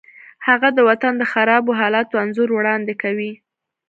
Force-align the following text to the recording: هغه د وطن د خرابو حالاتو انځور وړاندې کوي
هغه 0.47 0.69
د 0.73 0.79
وطن 0.89 1.13
د 1.17 1.23
خرابو 1.31 1.71
حالاتو 1.79 2.15
انځور 2.23 2.49
وړاندې 2.53 2.93
کوي 3.03 3.31